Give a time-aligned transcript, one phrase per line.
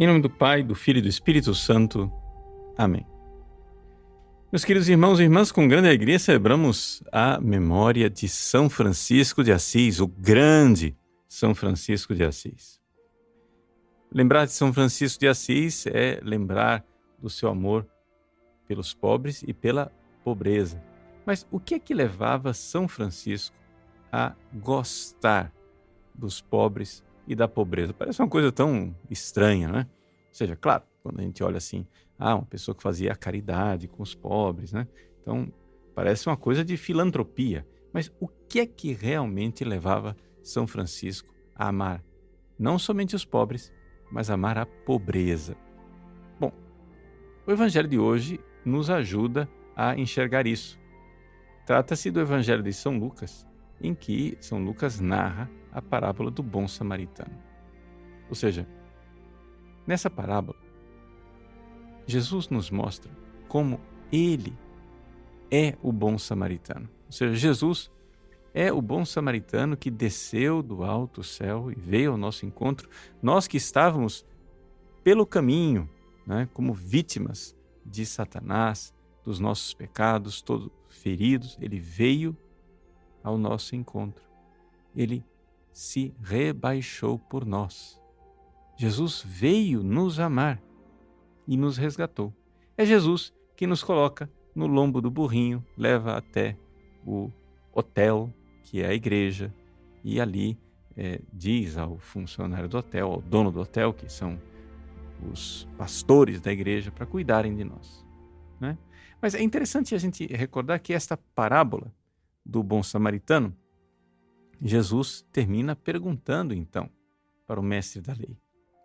[0.00, 2.10] Em nome do Pai, do Filho e do Espírito Santo.
[2.74, 3.06] Amém.
[4.50, 9.52] Meus queridos irmãos e irmãs, com grande alegria celebramos a memória de São Francisco de
[9.52, 10.96] Assis, o grande
[11.28, 12.80] São Francisco de Assis.
[14.10, 16.82] Lembrar de São Francisco de Assis é lembrar
[17.18, 17.86] do seu amor
[18.66, 19.92] pelos pobres e pela
[20.24, 20.82] pobreza.
[21.26, 23.54] Mas o que é que levava São Francisco
[24.10, 25.52] a gostar
[26.14, 27.94] dos pobres e da pobreza.
[27.94, 29.86] Parece uma coisa tão estranha, né?
[30.28, 31.86] Ou seja, claro, quando a gente olha assim,
[32.18, 34.88] ah, uma pessoa que fazia caridade com os pobres, né?
[35.22, 35.46] Então,
[35.94, 37.64] parece uma coisa de filantropia.
[37.92, 42.02] Mas o que é que realmente levava São Francisco a amar
[42.58, 43.72] não somente os pobres,
[44.10, 45.56] mas amar a pobreza?
[46.38, 46.52] Bom,
[47.46, 50.80] o evangelho de hoje nos ajuda a enxergar isso.
[51.64, 53.46] Trata-se do evangelho de São Lucas,
[53.80, 57.36] em que São Lucas narra a parábola do bom samaritano.
[58.28, 58.66] Ou seja,
[59.86, 60.58] nessa parábola,
[62.06, 63.10] Jesus nos mostra
[63.48, 63.80] como
[64.12, 64.56] ele
[65.50, 66.88] é o bom samaritano.
[67.06, 67.90] Ou seja, Jesus
[68.52, 72.88] é o bom samaritano que desceu do alto céu e veio ao nosso encontro,
[73.22, 74.24] nós que estávamos
[75.04, 75.88] pelo caminho,
[76.26, 82.36] né, como vítimas de Satanás, dos nossos pecados, todos feridos, ele veio
[83.22, 84.24] ao nosso encontro.
[84.94, 85.24] Ele
[85.72, 88.00] se rebaixou por nós.
[88.76, 90.60] Jesus veio nos amar
[91.46, 92.32] e nos resgatou.
[92.76, 96.56] É Jesus que nos coloca no lombo do burrinho, leva até
[97.06, 97.30] o
[97.72, 99.54] hotel, que é a igreja,
[100.02, 100.58] e ali
[100.96, 104.40] é, diz ao funcionário do hotel, ao dono do hotel, que são
[105.30, 108.04] os pastores da igreja, para cuidarem de nós.
[108.58, 108.78] Né?
[109.20, 111.92] Mas é interessante a gente recordar que esta parábola
[112.44, 113.54] do bom samaritano
[114.62, 116.90] Jesus termina perguntando então
[117.46, 118.36] para o mestre da lei,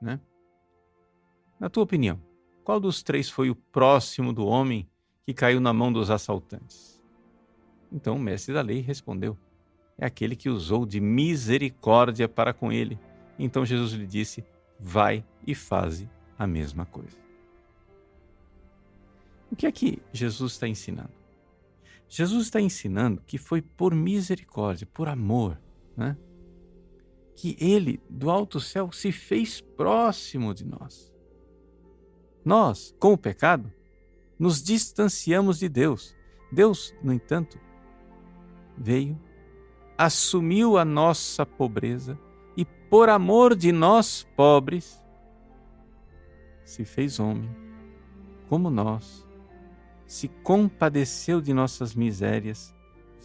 [0.00, 0.20] né?
[1.58, 2.20] Na tua opinião,
[2.64, 4.88] qual dos três foi o próximo do homem
[5.24, 7.00] que caiu na mão dos assaltantes?
[7.90, 9.36] Então o mestre da lei respondeu:
[9.98, 12.98] É aquele que usou de misericórdia para com ele.
[13.38, 14.44] Então Jesus lhe disse:
[14.78, 16.08] Vai e faze
[16.38, 17.16] a mesma coisa.
[19.50, 21.12] O que é que Jesus está ensinando?
[22.08, 25.58] Jesus está ensinando que foi por misericórdia, por amor,
[25.96, 26.16] né?
[27.34, 31.12] que ele, do alto céu, se fez próximo de nós.
[32.44, 33.72] Nós, com o pecado,
[34.38, 36.16] nos distanciamos de Deus.
[36.50, 37.58] Deus, no entanto,
[38.76, 39.18] veio,
[39.96, 42.18] assumiu a nossa pobreza
[42.56, 45.02] e, por amor de nós pobres,
[46.64, 47.50] se fez homem,
[48.48, 49.26] como nós
[50.06, 52.74] se compadeceu de nossas misérias,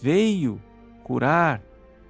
[0.00, 0.62] veio
[1.02, 1.60] curar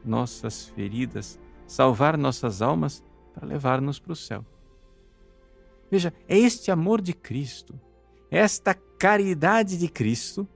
[0.06, 3.03] nossas feridas, salvar nossas almas
[3.34, 4.44] para levar-nos para o céu.
[5.91, 7.78] Veja, é este amor de Cristo,
[8.31, 10.49] esta caridade de Cristo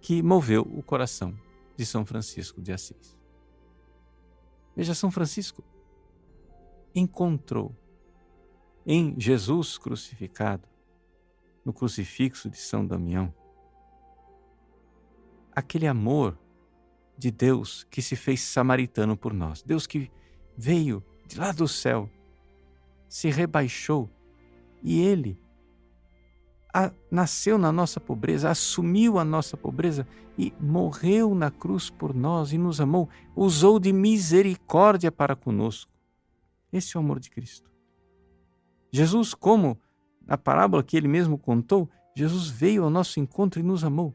[0.00, 1.34] que moveu o coração
[1.76, 3.16] de São Francisco de Assis.
[4.74, 5.64] Veja, São Francisco
[6.94, 7.74] encontrou
[8.86, 10.66] em Jesus crucificado
[11.64, 13.34] no crucifixo de São Damião.
[15.52, 16.38] Aquele amor
[17.18, 20.10] de Deus que se fez samaritano por nós, Deus que
[20.56, 22.08] veio de lá do céu,
[23.08, 24.08] se rebaixou
[24.82, 25.40] e ele
[26.72, 30.06] a, nasceu na nossa pobreza, assumiu a nossa pobreza
[30.38, 35.90] e morreu na cruz por nós e nos amou, usou de misericórdia para conosco.
[36.72, 37.68] Esse é o amor de Cristo.
[38.92, 39.78] Jesus, como
[40.26, 44.14] na parábola que ele mesmo contou, Jesus veio ao nosso encontro e nos amou.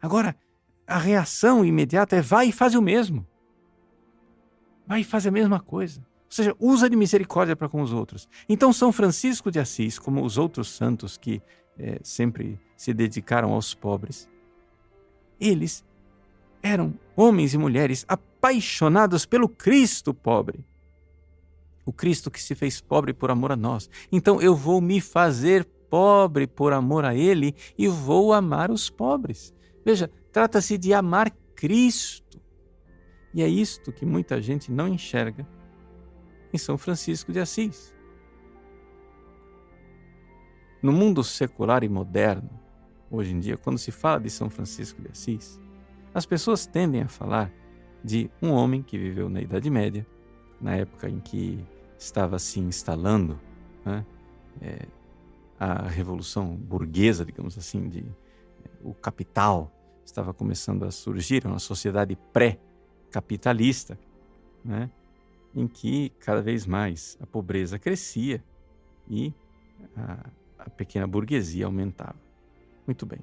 [0.00, 0.36] Agora,
[0.86, 3.26] a reação imediata é vai e faz o mesmo.
[4.86, 6.00] Vai e faz a mesma coisa.
[6.00, 8.28] Ou seja, usa de misericórdia para com os outros.
[8.48, 11.40] Então, São Francisco de Assis, como os outros santos que
[11.78, 14.28] é, sempre se dedicaram aos pobres,
[15.40, 15.84] eles
[16.62, 20.64] eram homens e mulheres apaixonados pelo Cristo pobre
[21.84, 23.88] o Cristo que se fez pobre por amor a nós.
[24.10, 29.52] Então eu vou me fazer pobre por amor a Ele e vou amar os pobres.
[29.84, 32.40] Veja, trata-se de amar Cristo.
[33.32, 35.46] E é isto que muita gente não enxerga
[36.52, 37.94] em São Francisco de Assis.
[40.82, 42.50] No mundo secular e moderno,
[43.08, 45.60] hoje em dia, quando se fala de São Francisco de Assis,
[46.12, 47.52] as pessoas tendem a falar
[48.02, 50.04] de um homem que viveu na Idade Média,
[50.60, 51.64] na época em que
[51.96, 53.40] estava se instalando
[53.84, 54.04] né,
[54.60, 54.86] é,
[55.60, 58.04] a revolução burguesa, digamos assim, de,
[58.82, 59.70] o capital
[60.04, 63.98] estava começando a surgir, uma sociedade pré-capitalista,
[64.64, 64.90] né,
[65.54, 68.42] em que cada vez mais a pobreza crescia
[69.08, 69.32] e
[69.96, 70.26] a,
[70.58, 72.16] a pequena burguesia aumentava.
[72.86, 73.20] Muito bem.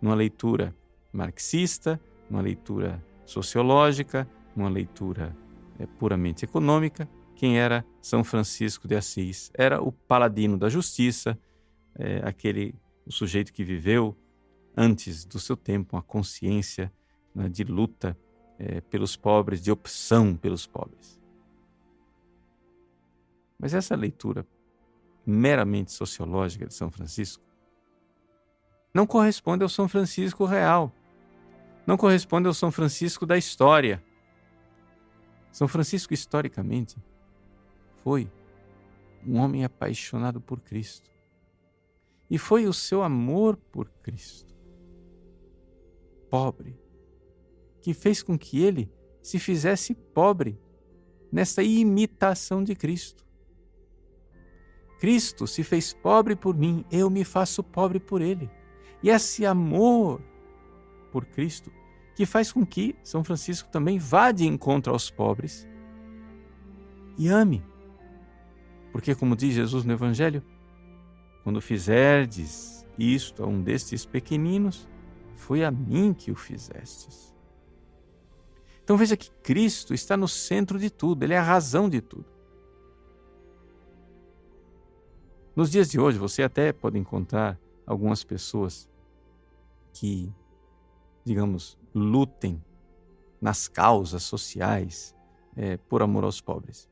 [0.00, 0.74] Numa leitura
[1.12, 5.36] marxista, numa leitura sociológica, numa leitura
[5.78, 9.50] é, puramente econômica, quem era São Francisco de Assis?
[9.54, 11.38] Era o paladino da justiça,
[11.94, 12.74] é, aquele
[13.06, 14.16] o sujeito que viveu
[14.80, 16.90] antes do seu tempo uma consciência
[17.34, 18.16] né, de luta
[18.58, 21.20] é, pelos pobres, de opção pelos pobres.
[23.58, 24.46] Mas essa leitura
[25.26, 27.44] meramente sociológica de São Francisco
[28.94, 30.90] não corresponde ao São Francisco real.
[31.86, 34.02] Não corresponde ao São Francisco da história.
[35.52, 36.96] São Francisco, historicamente,
[38.02, 38.30] foi
[39.26, 41.10] um homem apaixonado por Cristo.
[42.30, 44.54] E foi o seu amor por Cristo,
[46.30, 46.78] pobre,
[47.82, 48.90] que fez com que ele
[49.22, 50.58] se fizesse pobre
[51.30, 53.24] nessa imitação de Cristo.
[54.98, 58.50] Cristo se fez pobre por mim, eu me faço pobre por ele.
[59.02, 60.20] E esse amor
[61.10, 61.72] por Cristo
[62.14, 65.66] que faz com que São Francisco também vá de encontro aos pobres
[67.16, 67.64] e ame.
[68.92, 70.42] Porque, como diz Jesus no Evangelho,
[71.42, 74.86] quando fizerdes isto a um destes pequeninos,
[75.40, 77.34] foi a mim que o fizestes.
[78.84, 82.26] Então veja que Cristo está no centro de tudo, Ele é a razão de tudo.
[85.56, 88.88] Nos dias de hoje, você até pode encontrar algumas pessoas
[89.92, 90.32] que,
[91.24, 92.62] digamos, lutem
[93.40, 95.14] nas causas sociais
[95.56, 96.88] é, por amor aos pobres.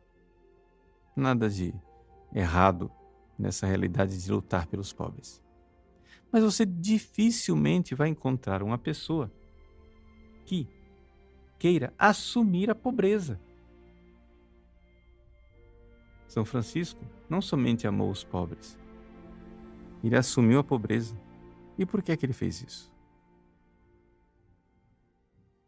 [1.14, 1.74] Nada de
[2.34, 2.90] errado
[3.38, 5.42] nessa realidade de lutar pelos pobres.
[6.30, 9.32] Mas você dificilmente vai encontrar uma pessoa
[10.44, 10.68] que
[11.58, 13.40] queira assumir a pobreza.
[16.26, 18.78] São Francisco não somente amou os pobres,
[20.02, 21.18] ele assumiu a pobreza.
[21.76, 22.92] E por que é que ele fez isso?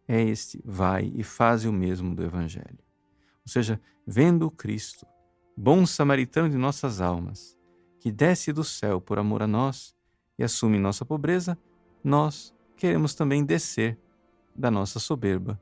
[0.07, 2.79] É este vai e faz o mesmo do Evangelho.
[3.45, 5.07] Ou seja, vendo o Cristo,
[5.57, 7.57] bom samaritano de nossas almas,
[8.01, 9.95] que desce do céu por amor a nós
[10.40, 11.56] e assume nossa pobreza,
[12.02, 13.98] nós queremos também descer
[14.56, 15.60] da nossa soberba,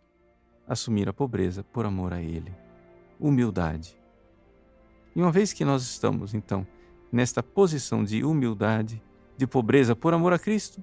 [0.69, 2.55] assumir a pobreza por amor a Ele.
[3.19, 4.01] Humildade.
[5.17, 6.65] E uma vez que nós estamos, então,
[7.11, 9.03] nesta posição de humildade,
[9.37, 10.81] de pobreza por amor a Cristo,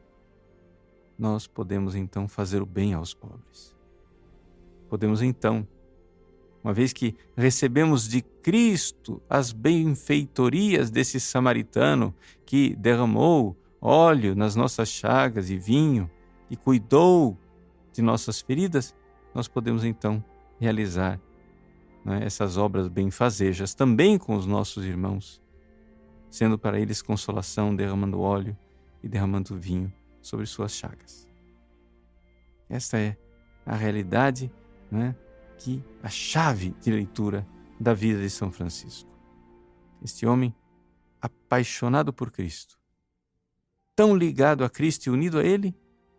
[1.18, 3.74] nós podemos então fazer o bem aos pobres.
[4.90, 5.66] Podemos então
[6.62, 12.14] uma vez que recebemos de Cristo as benfeitorias desse samaritano
[12.46, 16.10] que derramou óleo nas nossas chagas e vinho
[16.50, 17.38] e cuidou
[17.94, 18.96] de nossas feridas,
[19.34, 20.24] nós podemos então
[20.60, 21.20] realizar
[22.04, 25.42] né, essas obras benfazejas também com os nossos irmãos,
[26.30, 28.58] sendo para eles consolação, derramando óleo
[29.04, 31.28] e derramando vinho sobre suas chagas.
[32.70, 33.18] Esta é
[33.66, 34.52] a realidade
[34.92, 35.16] né,
[35.58, 37.46] que a chave de leitura
[37.80, 39.10] da vida de São Francisco.
[40.02, 40.54] Este homem
[41.22, 42.78] apaixonado por Cristo,
[43.96, 45.76] tão ligado a Cristo e unido a Ele,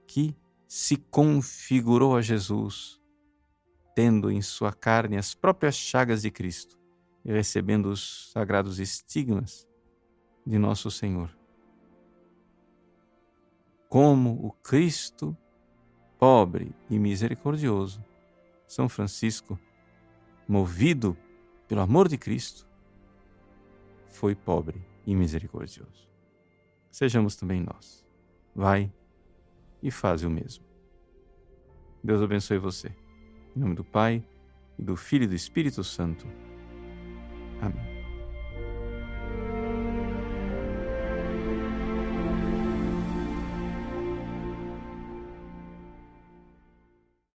[0.07, 0.35] que
[0.67, 3.01] se configurou a Jesus,
[3.95, 6.79] tendo em sua carne as próprias chagas de Cristo
[7.25, 9.67] e recebendo os sagrados estigmas
[10.47, 11.37] de nosso Senhor.
[13.89, 15.37] Como o Cristo,
[16.19, 18.05] pobre e misericordioso,
[18.67, 19.59] são Francisco,
[20.49, 21.17] movido
[21.69, 22.67] pelo amor de Cristo,
[24.09, 26.09] foi pobre e misericordioso.
[26.97, 28.03] Sejamos também nós.
[28.55, 28.91] Vai
[29.83, 30.65] e faz o mesmo.
[32.03, 32.89] Deus abençoe você.
[33.55, 34.25] Em nome do Pai,
[34.79, 36.27] e do Filho e do Espírito Santo.